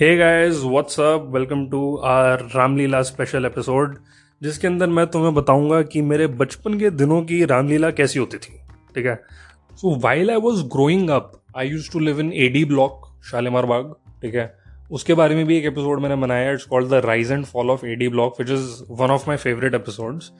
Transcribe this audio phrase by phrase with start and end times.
[0.00, 3.96] Hey guys what's up welcome to our Ramlila special episode
[4.42, 8.58] जिसके अंदर मैं तुम्हें बताऊँगा कि मेरे बचपन के दिनों की रामलीला कैसी होती थी,
[8.94, 9.14] ठीक है?
[9.72, 13.66] So while I was growing up I used to live in A D block Shalimar
[13.66, 14.54] Bagh ठीक है?
[14.92, 17.86] उसके बारे में भी एक एपिसोड मैंने बनाया it's called the rise and fall of
[17.86, 20.32] A D block which is one of my favourite episodes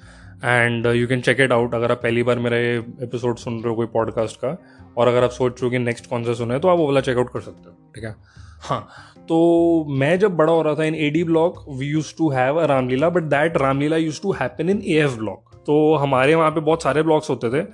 [0.44, 3.68] and you can check it out अगर आप पहली बार मेरा ये एपिसोड सुन रहे
[3.68, 4.56] हो कोई पॉडकास्ट का,
[4.96, 7.00] और अगर आप सोच रहे हो कि नेक्स्ट कौन सा सुना तो आप वो वाला
[7.00, 8.14] चेकआउट कर सकते हो, ठीक है?
[8.60, 8.88] हाँ
[9.28, 12.56] तो मैं जब बड़ा हो रहा था in A D block we used to have
[12.56, 16.50] a Ramlila but that Ramlila used to happen in A F block तो हमारे वहाँ
[16.50, 17.66] पे बहुत सारे ब्लॉक्स होते थे।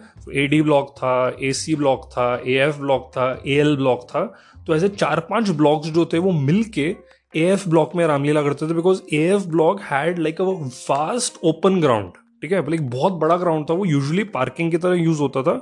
[0.43, 4.03] ए डी ब्लॉक था ए सी ब्लॉक था ए एफ़ ब्लॉक था ए एल ब्लॉक
[4.03, 4.25] था।
[4.67, 6.97] तो ऐसे चार पाँच ब्लॉक्स जो थे वो मिल के
[7.37, 11.39] ए एफ़ ब्लॉक में रामलीला करते थे because A F block had like a vast
[11.45, 12.61] open ground ठीक है?
[12.61, 15.55] लाइक बहुत बड़ा ग्राउंड था वो। यूजली पार्किंग की तरह यूज़ होता था।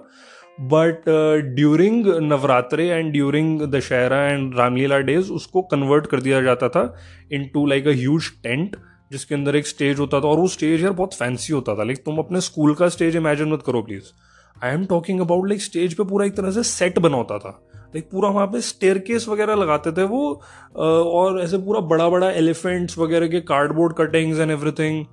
[0.58, 1.08] But
[1.54, 6.82] during Navratre and during Dussehra and Ramlila days उसको कन्वर्ट कर दिया जाता था
[7.54, 8.76] into like a huge tent
[9.12, 12.04] जिसके अंदर एक स्टेज होता था। और वो स्टेज यार बहुत फैंसी होता था। लाइक
[12.04, 14.12] तुम अपने स्कूल का स्टेज इमेजिन मत करो please
[14.56, 17.58] I am talking about like stage पे पूरा एक तरह से सेट बना होता था।
[17.94, 20.20] लाइक पूरा वहाँ पे स्टेयर केस वगैरह लगाते थे वो
[20.76, 25.04] और ऐसे पूरा बड़ा बड़ा एलिफेंट्स वगैरह के cardboard cuttings and everything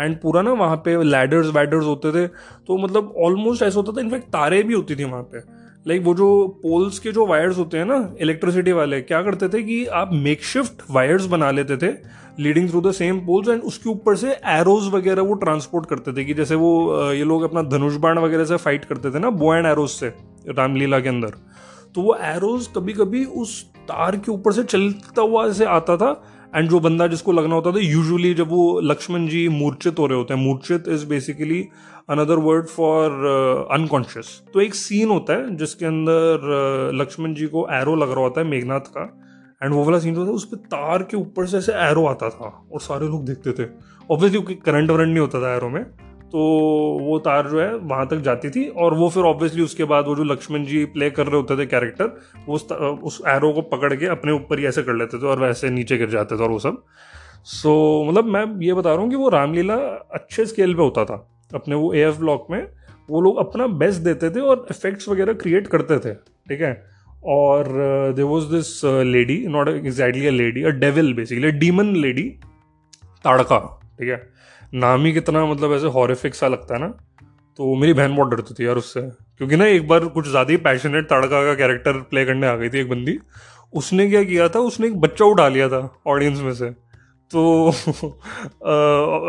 [0.00, 4.00] and पूरा ना वहाँ पे लैडर्स वैडर्स होते थे। तो मतलब ऑलमोस्ट ऐसा होता था
[4.00, 5.38] इनफैक्ट तारे भी होती थी वहाँ पे।
[5.86, 9.48] लाइक like, वो जो पोल्स के जो वायर्स होते हैं ना इलेक्ट्रिसिटी वाले, क्या करते
[9.48, 11.92] थे कि आप मेक शिफ्ट वायर्स बना लेते थे
[12.38, 16.24] leading through the same poles and उसके ऊपर से एरोज वगैरह वो ट्रांसपोर्ट करते थे,
[16.24, 19.54] कि जैसे वो ये लोग अपना धनुष बाण वगैरह से फाइट करते थे ना बो
[19.54, 20.12] एंड एरोज से,
[20.48, 21.34] रामलीला के अंदर।
[21.94, 26.22] तो वो एरोज कभी कभी उस तार के ऊपर से चलता हुआ ऐसे आता था
[26.54, 30.18] एंड जो बंदा जिसको लगना होता था यूजुअली जब वो लक्ष्मण जी मूर्छित हो रहे
[30.18, 31.68] होते हैं मूर्छित is basically
[32.10, 33.10] another word for
[33.70, 38.20] unconscious तो एक सीन होता है जिसके अंदर uh, लक्ष्मण जी को एरो लग रहा
[38.20, 39.20] होता है मेघनाथ का
[39.62, 42.28] एंड वो वाला सीन होता है उस पर तार के ऊपर से ऐसे एरो आता
[42.28, 43.68] था और सारे लोग देखते थे.
[44.10, 45.86] ऑब्वियसली करंट वरंट नहीं होता था एरो में
[46.34, 46.40] तो
[47.00, 50.14] वो तार जो है वहाँ तक जाती थी और वो फिर ऑब्वियसली उसके बाद वो
[50.16, 52.06] जो लक्ष्मण जी प्ले कर रहे होते थे कैरेक्टर
[52.46, 55.70] वो उस, एरो को पकड़ के अपने ऊपर ही ऐसे कर लेते थे और वैसे
[55.70, 56.82] नीचे गिर जाते थे और वो सब।
[57.44, 59.76] सो so, मतलब मैं ये बता रहा हूँ कि वो रामलीला
[60.14, 62.66] अच्छे स्केल पे होता था। अपने वो ए एफ़ ब्लॉक में
[63.08, 66.14] वो लोग अपना बेस्ट देते थे और इफेक्ट्स वगैरह क्रिएट करते थे
[66.48, 66.74] ठीक है?
[67.24, 67.72] और
[68.16, 72.28] there was this lady not exactly a lady a devil basically demon lady
[73.24, 73.58] Tadka
[74.00, 74.33] ठीक है?
[74.74, 76.86] नाम ही कितना मतलब ऐसे हॉरिफिक सा लगता है ना
[77.58, 80.56] तो मेरी बहन बहुत डरती थी यार उससे। क्योंकि ना एक बार कुछ ज़्यादा ही
[80.60, 83.18] पैशनेट तड़का का कैरेक्टर प्ले करने आ गई थी एक बंदी।
[83.72, 86.70] उसने क्या किया था, उसने एक बच्चा उठा लिया था ऑडियंस में से।
[87.30, 87.70] तो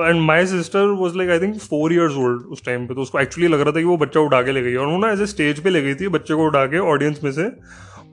[0.03, 3.19] and my sister was like I think four years old उस टाइम पे तो उसको
[3.19, 5.25] एक्चुअली लग रहा था कि वो बच्चा उठा के ले गई और वो उन्होंने ऐसे
[5.27, 7.49] स्टेज पे ले गई थी बच्चे को उठा के ऑडियंस में से।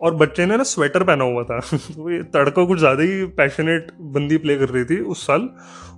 [0.03, 3.91] और बच्चे ने ना स्वेटर पहना हुआ था। तो ये तड़का कुछ ज़्यादा ही पैशनेट
[4.15, 5.49] बंदी प्ले कर रही थी उस साल।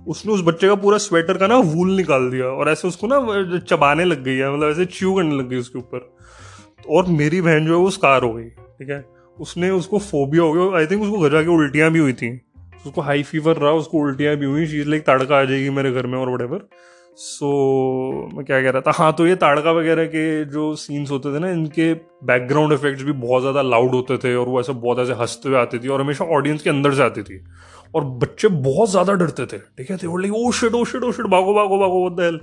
[0.07, 3.59] उसने उस बच्चे का पूरा स्वेटर का ना वूल निकाल दिया और ऐसे उसको ना
[3.59, 6.09] चबाने लग गई है मतलब ऐसे च्यू करने लग गई उसके ऊपर।
[6.89, 9.03] और मेरी बहन जो है वो स्कार हो गई ठीक है?
[9.37, 12.29] उसने उसको फोबिया हो गया आई थिंक उसको घर जाके उल्टियाँ भी हुई थी।
[12.85, 16.07] उसको हाई फीवर रहा उसको उल्टियाँ भी हुई चीज़ लाइक तड़का आ जाएगी मेरे घर
[16.07, 16.67] में और वटेवर
[17.17, 17.47] सो
[18.27, 18.91] so, मैं क्या कह रहा था?
[18.91, 21.93] हाँ तो ये ताड़का वगैरह के जो सीन्स होते थे ना इनके
[22.25, 25.57] बैकग्राउंड इफेक्ट्स भी बहुत ज़्यादा लाउड होते थे और वो ऐसे बहुत ऐसे हँसते हुए
[25.57, 27.37] आती थी और हमेशा ऑडियंस के अंदर से आती थी।
[27.95, 29.97] और बच्चे बहुत ज़्यादा डरते थे ठीक है?
[29.97, 32.37] थे oh shit oh shit oh shit भागो भागो भागो वो हेल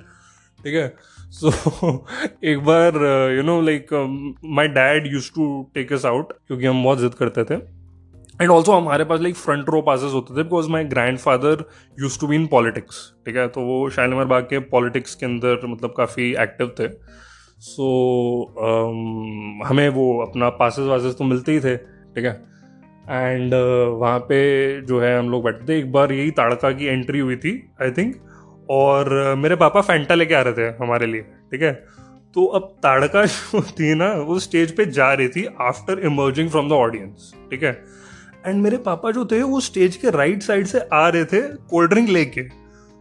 [0.64, 0.94] ठीक है?
[1.30, 1.50] सो
[2.44, 2.96] एक बार
[3.36, 3.92] you know like
[4.44, 7.54] my dad used to take us out क्योंकि हम बहुत जिद करते थे।
[8.40, 10.84] एंड ऑल्सो हमारे पास लाइक फ्रंट रो पासेस होते थे because my
[11.18, 11.64] grandfather
[11.98, 13.48] used to be in politics ठीक है?
[13.48, 16.88] तो वो शालीमार बाग के पॉलिटिक्स के अंदर मतलब काफ़ी एक्टिव थे।
[17.62, 22.32] सो so, um, हमें वो अपना पासेस वासेस तो मिलते ही थे ठीक है?
[23.10, 26.86] एंड uh, वहाँ पे जो है हम लोग बैठे थे एक बार यही ताड़का की
[26.86, 28.16] एंट्री हुई थी आई थिंक
[28.70, 31.72] और uh, मेरे पापा फैंटा लेके आ रहे थे हमारे लिए ठीक है?
[32.34, 36.68] तो अब ताड़का जो थी ना वो स्टेज पे जा रही थी after emerging from
[36.68, 37.84] the audience ठीक है?
[38.46, 41.90] एंड मेरे पापा जो थे वो स्टेज के राइट साइड से आ रहे थे कोल्ड
[41.90, 42.42] ड्रिंक लेके।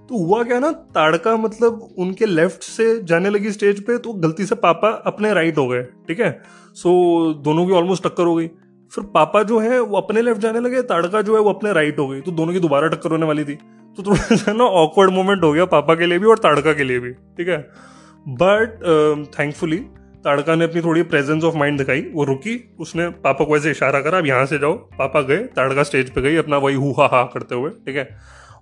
[0.10, 4.46] तो हुआ क्या ना ताड़का मतलब उनके लेफ़्ट से जाने लगी स्टेज पे तो गलती
[4.46, 6.42] से पापा अपने राइट हो गए ठीक है?
[6.74, 6.90] सो
[7.34, 8.50] so, दोनों की ऑलमोस्ट टक्कर हो गई।
[8.92, 12.00] फिर पापा जो है वो अपने लेफ़्ट जाने लगे ताड़का जो है वो अपने राइट
[12.00, 13.56] हो गई। तो दोनों की दोबारा टक्कर होने वाली थी।
[13.98, 16.84] तो थोड़ा सा ना ऑकवर्ड मोमेंट हो गया पापा के लिए भी और ताड़का के
[16.84, 17.58] लिए भी ठीक है?
[18.28, 18.80] बट
[19.40, 23.58] थैंकफुली uh, ताड़का ने अपनी थोड़ी प्रेजेंस ऑफ़ माइंड दिखाई वो रुकी उसने पापा को
[23.58, 26.76] ऐसे इशारा करा अब यहाँ से जाओ। पापा गए ताड़का स्टेज पे गई अपना वही
[26.76, 28.08] हु हा हा करते हुए ठीक है?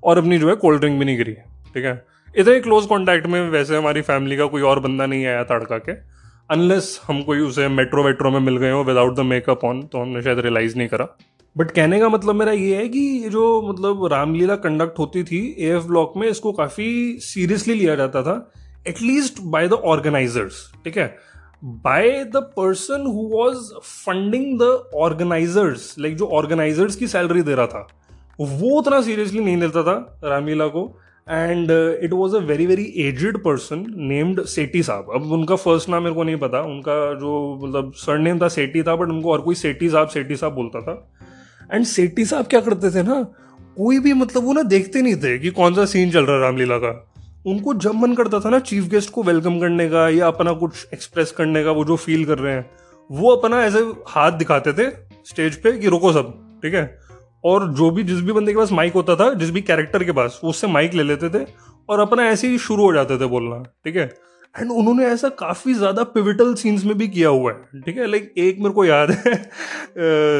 [0.03, 1.33] और अपनी जो है कोल्ड ड्रिंक भी नहीं गिरी
[1.73, 2.05] ठीक है?
[2.35, 5.93] इतने क्लोज कॉन्टैक्ट में वैसे हमारी फैमिली का कोई और बंदा नहीं आया ताड़का के।
[6.49, 9.99] अनलेस हम कोई उसे मेट्रो वेट्रो में मिल गए हो विदाउट द मेकअप ऑन तो
[9.99, 11.07] हमने शायद रियलाइज़ नहीं करा।
[11.55, 15.41] बट कहने का मतलब मेरा ये है कि ये जो मतलब रामलीला कंडक्ट होती थी
[15.59, 18.35] ए एफ़ ब्लॉक में, इसको काफ़ी सीरियसली लिया जाता था
[18.87, 21.15] एटलीस्ट बाय द ऑर्गेनाइजर्स ठीक है?
[21.63, 27.67] By the person who was funding the organisers like जो ऑर्गेनाइजर्स की सैलरी दे रहा
[27.67, 27.87] था,
[28.39, 30.85] वो उतना सीरियसली नहीं लेता था रामलीला को।
[31.31, 31.71] And
[32.03, 35.07] it was a very very aged person named Sethi Sahab.
[35.15, 38.83] अब उनका फ़र्स्ट नाम मेरे को नहीं पता। उनका जो मतलब सर नेम था सेठी
[38.83, 41.15] था बट उनको और कोई सेठी साहब सेठी साहब बोलता था।
[41.73, 43.23] एंड सेठी साहब क्या करते थे ना?
[43.77, 46.41] कोई भी मतलब वो ना देखते नहीं थे कि कौन सा सीन चल रहा है
[46.41, 47.13] रामलीला का।
[47.47, 50.87] उनको जब मन करता था ना चीफ गेस्ट को वेलकम करने का या अपना कुछ
[50.93, 52.69] एक्सप्रेस करने का, वो जो फील कर रहे हैं,
[53.11, 54.89] वो अपना ऐसे हाथ दिखाते थे
[55.25, 56.98] स्टेज पे कि रुको सब, ठीक है?
[57.43, 60.11] और जो भी, जिस भी बंदे के पास माइक होता था, जिस भी कैरेक्टर के
[60.13, 61.45] पास उससे माइक ले लेते थे
[61.89, 64.09] और अपना ऐसे ही शुरू हो जाते थे बोलना, ठीक है?
[64.55, 68.07] एंड उन्होंने ऐसा काफ़ी ज़्यादा पिविटल सीन्स में भी किया हुआ है, ठीक है?
[68.07, 69.33] लाइक एक मेरे को याद है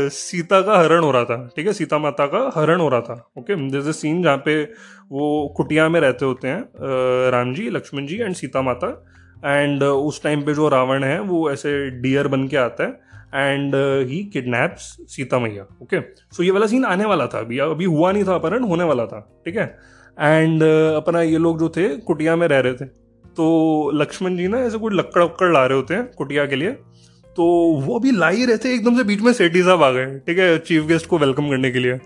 [0.10, 1.74] सीता का हरण हो रहा था, ठीक है?
[1.74, 4.62] सीता माता का हरण हो रहा था ओके जैसे सीन जहाँ पे
[5.12, 8.88] वो कुटिया में रहते होते हैं राम जी, लक्ष्मण जी एंड सीता माता।
[9.46, 13.76] एंड उस टाइम पे जो रावण है, वो ऐसे डियर बन के आता है। एंड
[14.10, 16.00] ही किडनैप्स सीता मैया ओके
[16.36, 19.06] सो ये वाला सीन आने वाला था अभी। अभी हुआ नहीं था अपहरण होने वाला
[19.06, 19.66] था ठीक है?
[20.18, 24.48] एंड uh, अपना ये लोग जो थे कुटिया में रह रहे थे। तो लक्ष्मण जी
[24.48, 26.72] ना ऐसे कोई लक्कड़ वक्कड़ ला रहे होते हैं कुटिया के लिए।
[27.36, 27.46] तो
[27.82, 30.40] वो अभी ला ही रहे थे एकदम से बीच में सेठी साहब आ गए ठीक
[30.40, 30.58] है?
[30.60, 31.98] चीफ गेस्ट को वेलकम करने के लिए।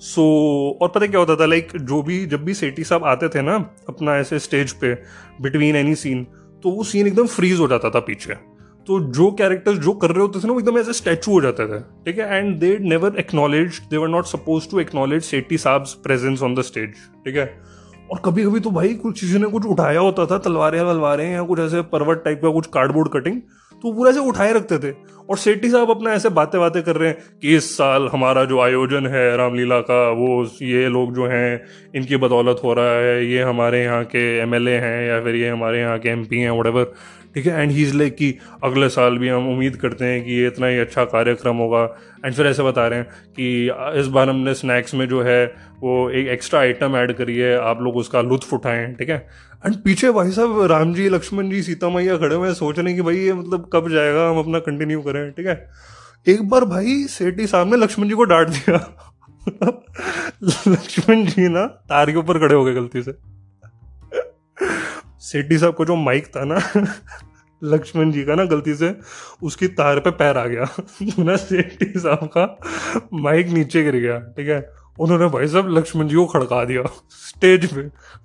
[0.00, 1.46] सो so, और पता क्या होता था?
[1.46, 3.54] लाइक जो भी जब भी सेठी साहब आते थे ना
[3.88, 4.92] अपना ऐसे स्टेज पे
[5.40, 6.24] बिटवीन एनी सीन
[6.62, 8.34] तो वो सीन एकदम फ्रीज हो जाता था पीछे।
[8.86, 11.80] तो जो कैरेक्टर्स जो कर रहे होते थे ना एकदम ऐसे स्टैचू हो जाते थे,
[12.06, 12.36] ठीक है?
[12.36, 16.62] And they never acknowledge they were not suppose to acknowledge Sethi Sahab presence on the
[16.62, 16.94] stage
[17.24, 17.46] ठीक है?
[18.10, 21.42] और कभी कभी तो भाई कुछ चीज़ों ने कुछ उठाया होता था, तलवारें वलवारें या
[21.42, 23.40] कुछ ऐसे पर्वत टाइप का कुछ कार्डबोर्ड कटिंग
[23.82, 24.90] तो पूरा ऐसे उठाए रखते थे।
[25.30, 28.60] और सेठी साहब अपना ऐसे बातें बातें कर रहे हैं कि इस साल हमारा जो
[28.60, 31.60] आयोजन है रामलीला का, वो ये लोग जो हैं,
[31.96, 35.80] इनकी बदौलत हो रहा है, ये हमारे यहाँ के एमएलए हैं या फिर ये हमारे
[35.80, 36.94] यहाँ के एमपी हैं वट
[37.36, 37.62] ठीक है?
[37.62, 40.66] एंड ही इज़ लाइक कि अगले साल भी हम उम्मीद करते हैं कि ये इतना
[40.66, 41.82] ही अच्छा कार्यक्रम होगा।
[42.24, 43.06] एंड फिर ऐसे बता रहे हैं
[43.36, 45.46] कि इस बार हमने स्नैक्स में जो है,
[45.80, 49.28] वो एक एक्स्ट्रा आइटम ऐड करी है। आप लोग उसका लुत्फ उठाएँ। ठीक है?
[49.66, 52.96] एंड पीछे भाई साहब राम जी, लक्ष्मण जी, सीता मैया खड़े हुए सोच रहे हैं
[52.96, 55.70] कि भाई ये मतलब कब जाएगा, हम अपना कंटिन्यू करें। ठीक है?
[56.28, 58.76] एक बार भाई सेठी साहब ने लक्ष्मण जी को डांट दिया।
[60.68, 63.35] लक्ष्मण जी ना तार के ऊपर खड़े हो गए गलती से।
[65.26, 66.58] सेठी साहब को जो माइक था ना,
[67.64, 68.94] लक्ष्मण जी का ना गलती से,
[69.42, 70.68] उसकी तार पे पैर आ गया।
[71.24, 72.58] ना सेठी साहब का
[73.12, 74.60] माइक नीचे गिर गया, ठीक है?
[75.00, 77.82] उन्होंने भाई साहब लक्ष्मण जी को खड़का दिया स्टेज पे।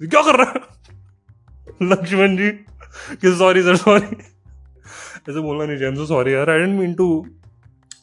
[0.07, 0.61] क्या कर रहा है?
[1.83, 2.49] लक्ष्मण जी,
[3.11, 4.15] कि सॉरी सर सॉरी
[5.29, 7.07] ऐसे बोलना नहीं चाहिए सॉरी यार। I didn't mean to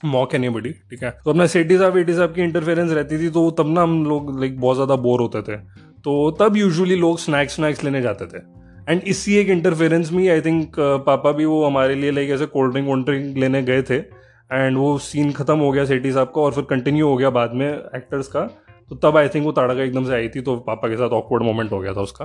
[0.04, 1.10] mock anybody ठीक है?
[1.24, 4.38] तो अपना सेठी साहब, एटी साहब की इंटरफेरेंस रहती थी तो तब ना हम लोग
[4.40, 5.56] लाइक बहुत ज़्यादा बोर होते थे।
[6.04, 8.57] तो तब यूजुअली लोग स्नैक्स स्नैक्स लेने जाते थे।
[8.88, 10.76] एंड इसी एक इंटरफेरेंस में आई थिंक
[11.06, 14.76] पापा भी वो हमारे लिए लाइक ऐसे कोल्ड ड्रिंक वोल्ड ड्रिंक लेने गए थे। एंड
[14.79, 17.69] वो सीन खत्म हो गया सेठी साहब का और फिर कंटिन्यू हो गया बाद में
[17.69, 18.40] एक्टर्स का।
[18.88, 21.43] तो तब आई थिंक वो ताड़का एकदम से आई थी तो पापा के साथ ऑकवर्ड
[21.43, 22.25] मोमेंट हो गया था उसका।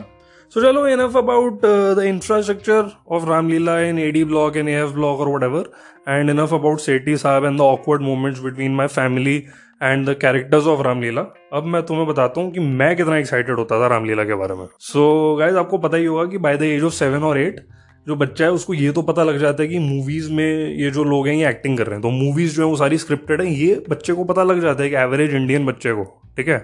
[0.55, 1.65] सो चलो enough about
[1.97, 5.71] the infrastructure of Ramlila in A D block in F block और whatever
[6.09, 9.37] and enough about Sethi Sahab and the awkward moments between my family
[9.83, 11.21] and the characters of Ramlila
[11.53, 14.65] अब मैं तुम्हें बताता हूँ कि मैं कितना excited होता था रामलीला के बारे में।
[14.79, 14.99] सो
[15.33, 17.65] so, गाइज़ आपको पता ही होगा कि by the age of seven और एट
[18.07, 21.03] जो बच्चा है उसको ये तो पता लग जाता है कि मूवीज़ में ये जो
[21.03, 23.53] लोग हैं ये एक्टिंग कर रहे हैं। तो मूवीज़ जो है वो सारी स्क्रिप्टेड है।
[23.53, 26.03] ये बच्चे को पता लग जाता है कि एवरेज इंडियन बच्चे को
[26.37, 26.57] ठीक है?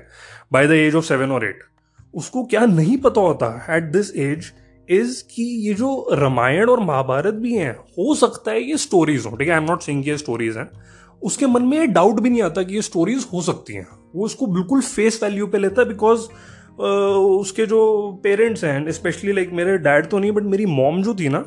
[0.54, 1.64] By the age of seven और एट
[2.14, 4.52] उसको क्या नहीं पता होता एट दिस एज
[4.90, 9.36] इज़ कि ये जो रामायण और महाभारत भी हैं हो सकता है ये स्टोरीज हो
[9.36, 9.54] ठीक है?
[9.54, 10.70] आई एम नॉट सिंग ये स्टोरीज हैं।
[11.24, 14.26] उसके मन में ये डाउट भी नहीं आता कि ये स्टोरीज हो सकती हैं। वो
[14.26, 16.28] उसको बिल्कुल फेस वैल्यू पे लेता है बिकॉज़
[17.40, 17.80] उसके जो
[18.24, 21.40] पेरेंट्स हैं स्पेशली लाइक मेरे डैड तो नहीं बट मेरी मॉम जो थी ना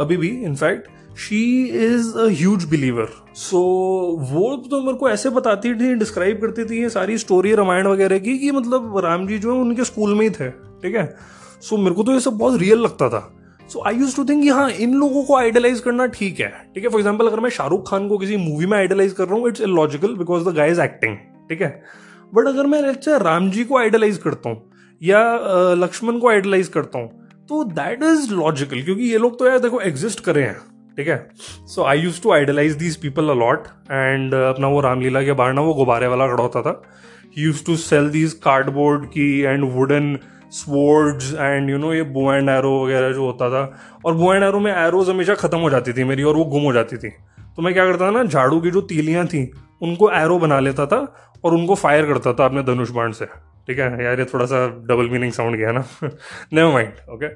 [0.00, 0.88] अभी भी in fact
[1.18, 3.58] she is a huge believer so
[4.30, 8.18] वो तो मेरे को ऐसे बताती थी डिस्क्राइब करती थी ये सारी स्टोरी रामायण वगैरह
[8.18, 11.16] की कि मतलब राम जी जो है उनके स्कूल में ही थे ठीक है?
[11.62, 13.20] सो so, मेरे को तो ये सब बहुत रियल लगता था।
[13.68, 16.90] So I used to think हाँ इन लोगों को आइडलाइज करना ठीक है। ठीक है
[16.90, 19.60] फॉर एग्ज़ाम्पल अगर मैं शाहरुख खान को किसी मूवी में आइडलाइज कर रहा हूँ it's
[19.60, 21.16] logical because the guy is acting
[21.48, 21.82] ठीक है?
[22.32, 22.82] बट अगर मैं
[23.20, 24.62] राम जी को आइडलाइज करता हूँ,
[25.00, 27.08] या लक्ष्मण को आइडलाइज करता हूँ
[27.48, 30.56] तो दैट इज़ लॉजिकल क्योंकि ये लोग तो यार देखो एग्जिस्ट करे हैं,
[30.96, 31.16] ठीक है?
[31.66, 35.60] So I used to idolise these people a lot and अपना वो रामलीला के बाहर ना
[35.62, 36.82] वो गुब्बारे वाला खड़ा होता था।
[37.38, 40.16] Used to sell these cardboard की and wooden
[40.54, 43.62] swords and you know ये बो एंड एरो वगैरह जो होता था,
[44.04, 46.62] और बो एंड एरो में एरोज हमेशा ख़त्म हो जाती थी मेरी, और वो गुम
[46.62, 47.08] हो जाती थी।
[47.56, 49.50] तो मैं क्या करता था ना, झाड़ू की जो तीलियाँ थी,
[49.82, 51.00] उनको एरो बना लेता था,
[51.44, 53.26] और उनको फायर करता था अपने धनुष बाण से।
[53.66, 54.04] ठीक है?
[54.04, 55.84] यार, ये थोड़ा सा डबल मीनिंग साउंड गया ना।
[56.52, 57.28] नेवर माइंड ओके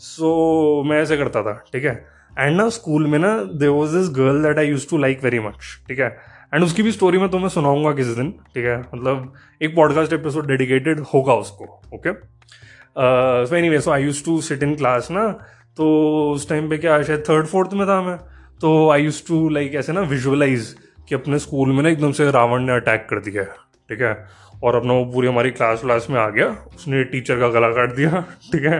[0.00, 1.94] सो मैं ऐसे करता था, ठीक है?
[2.38, 5.38] एंड ना स्कूल में ना there was this girl that I used to like very
[5.38, 5.56] much
[5.88, 6.08] ठीक है?
[6.54, 8.78] एंड उसकी भी स्टोरी मैं तुम्हें सुनाऊँगा किसी दिन, ठीक है?
[8.78, 11.64] मतलब एक पॉडकास्ट एपिसोड डेडिकेटेड होगा उसको
[11.94, 12.12] okay
[12.96, 15.28] so anyway so I used to sit in class ना
[15.76, 15.86] तो
[16.32, 18.16] उस टाइम पे क्या, शायद थर्ड फोर्थ में था मैं।
[18.60, 20.74] तो आई यूज़ टू लाइक ऐसे ना विजुअलाइज
[21.08, 24.12] कि अपने स्कूल में ना एकदम से रावण ने अटैक कर दिया, ठीक है?
[24.62, 26.46] और अपना वो पूरी हमारी क्लास व्लास में आ गया।
[26.76, 28.20] उसने टीचर का गला काट दिया,
[28.52, 28.78] ठीक है?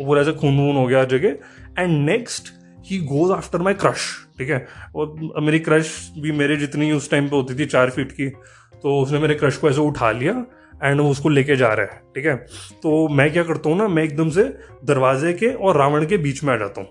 [0.00, 1.36] वो पूरा ऐसे खून वून हो गया जगह।
[1.78, 2.52] And next
[2.90, 4.66] he goes after my crush ठीक है?
[4.96, 8.28] और मेरी क्रश भी मेरे जितनी उस टाइम पे होती थी, चार फीट की
[8.82, 10.32] तो उसने मेरे क्रश को ऐसे उठा लिया।
[10.84, 12.34] एंड वो उसको लेके जा रहा है, ठीक है?
[12.82, 14.42] तो मैं क्या करता हूँ ना, मैं एकदम से
[14.84, 16.88] दरवाजे के और रावण के बीच में आ जाता हूँ।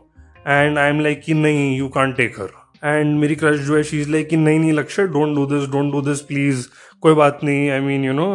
[0.47, 2.49] एंड आई एम लाइक कि नहीं you can't take her
[2.85, 5.91] and मेरी क्रश जो है शीज लाइक कि नहीं नहीं Lakshya don't do this don't
[5.91, 6.67] do this please
[7.01, 8.25] कोई बात नहीं I mean you know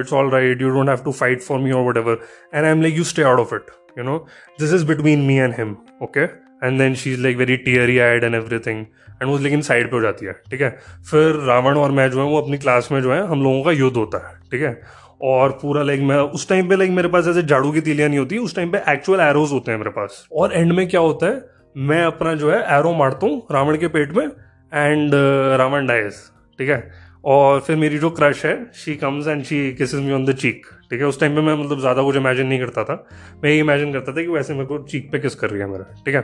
[0.00, 2.18] it's all right you don't have to fight for me और whatever
[2.54, 3.66] and I am like you stay out of it
[3.98, 4.26] you know
[4.60, 6.24] this is between me and him okay
[6.66, 9.96] and then she is like very teary eyed and everything and वो लेकिन side पे
[9.96, 10.78] हो जाती है, ठीक है?
[11.10, 13.70] फिर रावण और मैं जो है, वो अपनी क्लास में जो है, हम लोगों का
[13.70, 14.82] युद्ध होता है, ठीक है?
[15.22, 18.18] और पूरा लाइक मैं उस टाइम पे लाइक मेरे पास ऐसे झाड़ू की तीलियाँ नहीं
[18.18, 21.26] होती उस टाइम पे एक्चुअल एरोज होते हैं मेरे पास। और एंड में क्या होता
[21.26, 21.40] है
[21.76, 25.14] मैं अपना जो है एरो मारता हूँ रावण के पेट में एंड
[25.58, 26.14] रावण डाइज
[26.58, 26.90] ठीक है?
[27.24, 30.66] और फिर मेरी जो क्रश है she comes and she kisses me on the cheek
[30.90, 31.06] ठीक है?
[31.06, 33.06] उस टाइम पे मैं मतलब ज़्यादा कुछ इमेजिन नहीं करता था।
[33.44, 35.70] मैं ये इमेजिन करता था कि वैसे मेरे को चीक पे किस कर रही है
[35.70, 36.20] मेरा ठीक है?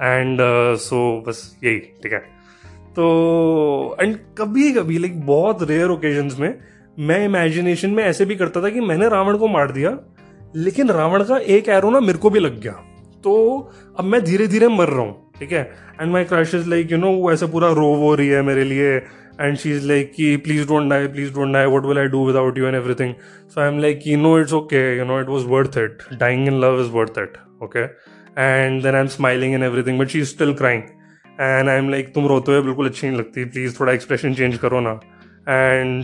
[0.00, 0.38] एंड
[0.78, 2.18] सो uh, बस यही ठीक है?
[2.96, 6.54] तो एंड कभी कभी लाइक बहुत रेयर ओकेजन्स में
[6.98, 9.96] मैं इमेजिनेशन में ऐसे भी करता था कि मैंने रावण को मार दिया,
[10.56, 12.72] लेकिन रावण का एक एरो ना मेरे को भी लग गया।
[13.24, 13.32] तो
[13.98, 15.62] अब मैं धीरे धीरे मर रहा हूँ, ठीक है?
[16.00, 18.64] And my crush is like you know वो ऐसे पूरा रो वो रही है मेरे
[18.64, 19.00] लिए।
[19.40, 22.26] एंड शी इज़ लाइक कि please don't die please don't die what will I do
[22.26, 23.14] without you and everything
[23.48, 26.46] so I am like you know it's okay you know it was worth it dying
[26.48, 27.84] in love is worth it okay
[28.42, 30.82] and then I am smiling in everything but she is still crying
[31.40, 34.56] and I am like तुम रोते हुए बिल्कुल अच्छी नहीं लगती please थोड़ा expression change
[34.56, 35.00] करो ना।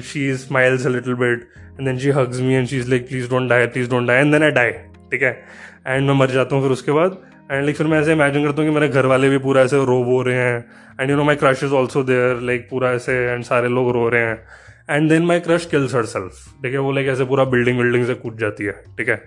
[0.02, 3.30] She smiles a little bit and then she hugs me and she is like please
[3.30, 4.70] don't die please don't die and then I die
[5.10, 5.44] ठीक है?
[5.86, 7.18] एंड मैं मर जाता हूँ फिर उसके बाद
[7.52, 9.76] एंड लाइक फिर मैं ऐसे इमेजिन करता हूँ कि मेरे घर वाले भी पूरा ऐसे
[9.76, 10.64] रो हो रहे हैं
[11.00, 14.08] and you know my crush is also there like पूरा ऐसे एंड सारे लोग रो
[14.08, 14.46] रहे हैं
[14.90, 16.78] and then my crush kills herself ठीक है?
[16.78, 19.22] वो लाइक ऐसे पूरा बिल्डिंग बिल्डिंग से कूद जाती है ठीक है?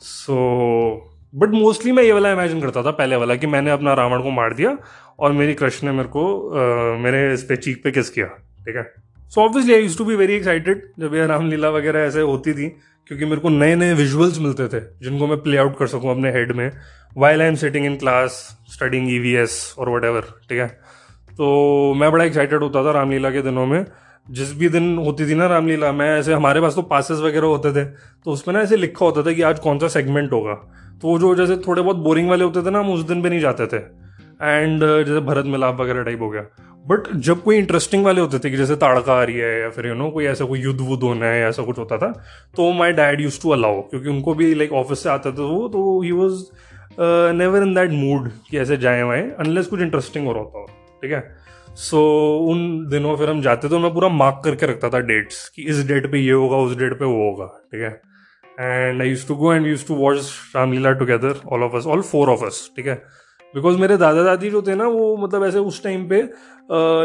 [0.00, 4.22] सो बट मोस्टली मैं ये वाला इमेजिन करता था पहले वाला कि मैंने अपना रावण
[4.22, 4.78] को मार दिया
[5.18, 8.26] और मेरी क्रश ने मेरे को uh, मेरे इस पे चीक पे किस किया
[8.66, 9.03] ठीक है?
[9.34, 12.68] So obviously I use to be very excited जब ये रामलीला वगैरह ऐसे होती थी,
[13.08, 16.30] क्योंकि मेरे को नए नए विजुअल्स मिलते थे, जिनको मैं प्ले आउट कर सकूँ अपने
[16.32, 16.70] हेड में
[17.16, 18.36] while I am sitting in class
[18.72, 20.66] studying E V S और वट एवर ठीक है?
[21.30, 23.84] तो मैं बड़ा एक्साइटेड होता था रामलीला के दिनों में।
[24.26, 27.72] जिस भी दिन होती थी ना रामलीला, मैं ऐसे, हमारे पास तो पासेस वगैरह होते
[27.72, 30.54] थे तो उसमें ना ऐसे लिखा होता था कि आज कौन सा सेगमेंट होगा।
[31.02, 33.28] तो वो जो जैसे थोड़े बहुत बोरिंग वाले होते थे ना, हम उस दिन पे
[33.28, 33.82] नहीं जाते थे।
[34.42, 36.42] एंड जैसे भरत मिलाप वगैरह टाइप हो गया।
[36.86, 39.86] बट जब कोई इंटरेस्टिंग वाले होते थे कि जैसे ताड़का आ रही है या फिर
[39.86, 42.08] यू नो कोई ऐसा कोई युद्ध वुद्ध होना है ऐसा कुछ होता था
[42.56, 45.42] तो my dad use to allow क्योंकि उनको भी लाइक like, ऑफ़िस से आता था
[45.42, 46.42] वो तो he was
[47.36, 50.64] never in that mood कि ऐसे जाए वाए अनलेस कुछ इंटरेस्टिंग हो रहा होता
[51.02, 51.22] ठीक है?
[51.76, 55.48] सो so, उन दिनों फिर हम जाते तो मैं पूरा मार्क करके रखता था डेट्स
[55.48, 58.00] कि इस डेट पे ये होगा उस डेट पे वो होगा ठीक है?
[58.60, 62.02] And I use to go and use to watch Ramlila together all of us all
[62.02, 63.02] four of us ठीक है?
[63.54, 66.22] बिकॉज़ मेरे दादा दादी जो थे ना, वो मतलब ऐसे उस टाइम पे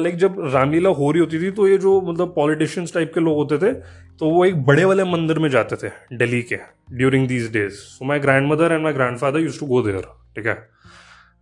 [0.03, 3.35] लाइक जब रामलीला हो रही होती थी तो ये जो मतलब पॉलिटिशियंस टाइप के लोग
[3.35, 3.71] होते थे
[4.19, 6.55] तो वो एक बड़े वाले मंदिर में जाते थे, दिल्ली के
[6.93, 8.19] during these days so my
[8.51, 10.01] grandmother and my grandfather use to go there
[10.35, 10.53] ठीक है?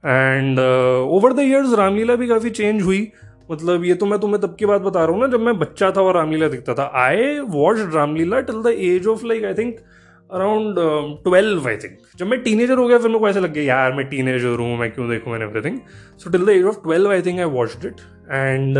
[0.03, 3.07] And over the years Ramlila भी काफ़ी चेंज हुई।
[3.51, 5.91] मतलब ये तो मैं तुम्हें तब की बात बता रहा हूँ ना, जब मैं बच्चा
[5.91, 9.77] था और रामलीला दिखता था। I watch Ramlila till the age of like I think
[10.29, 10.75] around
[11.23, 13.93] twelve I think जब मैं टीनेजर हो गया फिर मेरे को ऐसा लग गया यार
[13.93, 15.79] मैं टीनेजर हूँ मैं क्यों देखूँ मैंने everything
[16.19, 18.77] so till the age of twelve I think I watched it and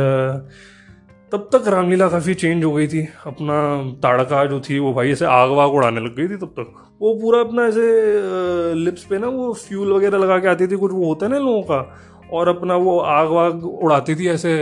[1.32, 3.56] तब तक रामलीला काफ़ी चेंज हो गई थी। अपना
[4.04, 7.14] ताड़का जो थी वो भाई ऐसे आग वाग उड़ाने लग गई थी तब तक। वो
[7.14, 10.92] पूरा अपना ऐसे लिप्स uh, पे ना वो फ्यूल वगैरह लगा के आती थी कुछ
[10.92, 14.54] वो होता है ना लोगों का। और अपना वो आग वाग उड़ाती थी ऐसे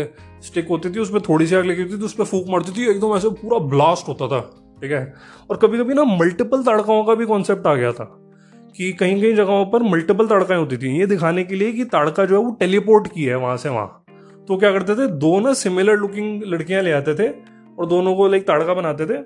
[0.44, 2.72] स्टिक होती थी उसमें थोड़ी सी आग लगी होती थी तो उस पर फूक मारती
[2.72, 4.42] थी एकदम ऐसे पूरा ब्लास्ट होता था।
[4.82, 5.14] ठीक है?
[5.50, 8.06] और कभी कभी ना मल्टीपल तड़काओं का भी कॉन्सेप्ट आ गया था
[8.76, 12.26] कि कहीं कहीं जगहों पर मल्टीपल तड़काएँ होती थी। ये दिखाने के लिए कि तड़का
[12.26, 14.04] जो है वो टेलीपोर्ट की है वहाँ से वहाँ।
[14.48, 15.08] तो क्या करते थे?
[15.08, 17.30] दो ना सिमिलर लुकिंग लड़कियाँ ले आते थे
[17.80, 19.18] और दोनों को लाइक तड़का बनाते थे।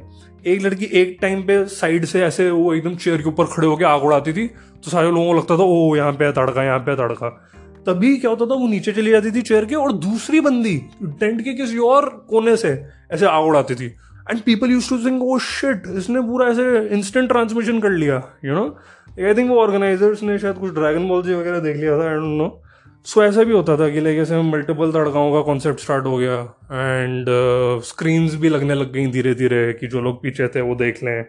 [0.45, 3.85] एक लड़की एक टाइम पे साइड से ऐसे वो एकदम चेयर के ऊपर खड़े होकर
[3.85, 6.79] आग उड़ाती थी। तो सारे लोगों को लगता था ओ यहाँ पे है तड़का, यहाँ
[6.79, 7.29] पे है तड़का।
[7.85, 8.53] तभी क्या होता था?
[8.53, 10.75] वो नीचे चली जाती थी चेयर के और दूसरी बंदी
[11.19, 12.69] टेंट के किसी और कोने से
[13.11, 13.87] ऐसे आग उड़ाती थी।
[14.31, 18.53] And people use to think oh shit इसने पूरा ऐसे इंस्टेंट ट्रांसमिशन कर लिया यू
[18.53, 18.65] नो
[19.25, 22.15] आई थिंक वो ऑर्गेनाइजर्स ने शायद कुछ ड्रैगन बॉल जी वगैरह देख लिया था आई
[22.15, 22.61] डोंट नो
[23.05, 26.41] सो ऐसा भी होता था कि लाइक ऐसे मल्टीपल तड़काओं का कॉन्सेप्ट स्टार्ट हो गया
[26.71, 27.25] एंड
[27.83, 31.03] स्क्रीन्स uh, भी लगने लग गई धीरे धीरे कि जो लोग पीछे थे वो देख
[31.03, 31.25] लें.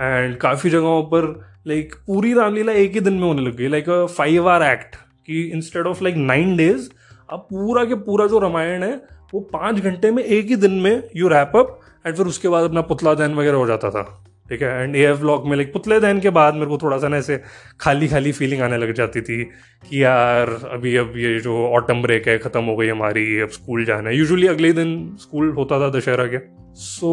[0.00, 3.90] एंड काफ़ी जगहों पर लाइक पूरी रामलीला एक ही दिन में होने लग गई लाइक
[4.18, 6.88] फाइव आवर एक्ट कि instead of like nine days
[7.32, 11.02] अब पूरा के पूरा जो रामायण है वो पाँच घंटे में एक ही दिन में
[11.16, 14.02] यू रैप अप एंड फिर उसके बाद अपना पुतला दहन वगैरह हो जाता था।
[14.48, 14.82] ठीक है?
[14.82, 17.16] एंड ए एफ़ ब्लॉक में लाइक पुतले दहन के बाद मेरे को थोड़ा सा ना
[17.16, 17.40] ऐसे
[17.80, 22.28] खाली खाली फीलिंग आने लग जाती थी कि यार अभी अब ये जो ऑटम ब्रेक
[22.28, 25.88] है ख़त्म हो गई हमारी अब स्कूल जाना है। यूजुअली अगले दिन स्कूल होता था
[25.98, 26.38] दशहरा के।
[26.74, 27.10] सो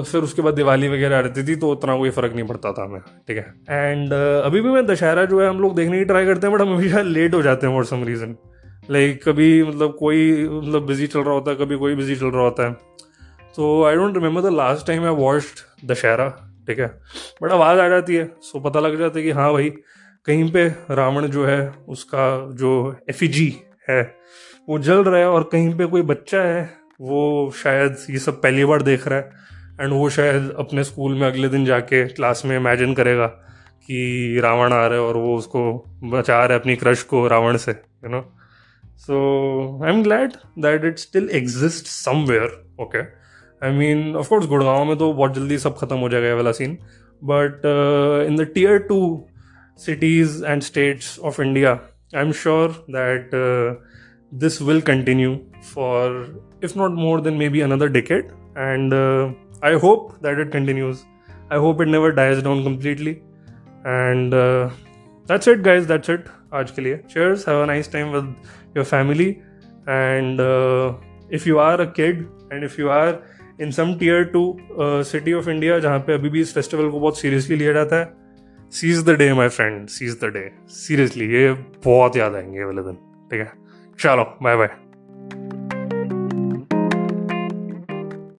[0.00, 2.84] so, फिर उसके बाद दिवाली वगैरह रहती थी तो उतना कोई फ़र्क नहीं पड़ता था
[2.84, 3.54] हमें। ठीक है?
[3.70, 6.56] एंड uh, अभी भी मैं दशहरा जो है हम लोग देखने की ट्राई करते हैं
[6.56, 8.36] बट हम हमेशा लेट हो जाते हैं फॉर सम रीज़न
[8.90, 12.42] लाइक कभी मतलब कोई मतलब बिज़ी चल रहा होता है, कभी कोई बिज़ी चल रहा
[12.42, 12.72] होता है।
[13.56, 16.28] तो I don't remember the last time I watched Dussehra,
[16.66, 16.86] ठीक है?
[17.42, 19.70] बट आवाज़ आ जाती है सो पता लग जाता है कि हाँ भाई,
[20.26, 23.56] कहीं पे रावण जो है, उसका जो एफिजी
[23.90, 24.14] है,
[24.68, 28.64] वो जल रहा है और कहीं पे कोई बच्चा है, वो शायद ये सब पहली
[28.64, 29.30] बार देख रहा है।
[29.80, 34.72] एंड वो शायद अपने स्कूल में अगले दिन जाके क्लास में इमेजिन करेगा कि रावण
[34.72, 38.08] आ रहा है और वो उसको बचा रहा है अपनी क्रश को रावण से you
[38.08, 38.37] you know
[39.06, 39.18] so
[39.90, 40.36] i'm glad
[40.66, 42.50] that it still exists somewhere
[42.84, 43.06] okay?
[43.60, 46.74] I mean of course gurgaon mein to bahut jaldi sab khatam ho jayega wala scene
[47.30, 48.98] but uh, in the tier 2
[49.86, 51.72] cities and states of india
[52.22, 53.68] i'm sure that uh,
[54.44, 55.34] this will continue
[55.72, 56.26] for
[56.68, 58.32] if not more than maybe another decade
[58.68, 59.30] and uh,
[59.62, 61.06] i hope that it continues.
[61.50, 63.22] I hope it never dies down completely
[63.84, 64.68] and uh,
[65.26, 66.26] that's it guys that's it.
[66.54, 68.34] आज के लिए। Cheers have a nice time with
[68.76, 69.28] your family
[69.88, 70.40] and
[71.32, 73.18] if you are a kid and if you are
[73.60, 77.18] in some tier two city of India जहाँ पे अभी भी इस festival को बहुत
[77.18, 78.12] सीरियसली लिया जाता है
[78.72, 81.52] seize the day my friend seize the day seriously ये
[81.84, 82.94] बहुत याद आएँगे वाले दिन,
[83.30, 83.52] ठीक है?
[84.00, 84.87] चलो बाय बाय